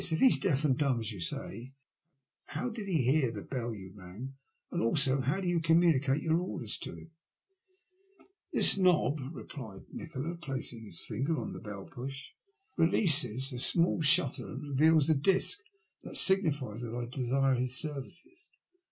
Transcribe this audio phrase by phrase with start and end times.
[0.01, 1.75] If he is deaf and dumb, as you say,
[2.45, 4.33] how did he hear the bell you rang,
[4.71, 7.11] and also how do yon communicate your orders to him?"
[8.51, 14.47] This knob/' replied Nikola, placing his finger on the bell push, *' releases a smaller shutter
[14.47, 15.59] and reveals a disc
[16.01, 18.49] that signifies that I desire his services.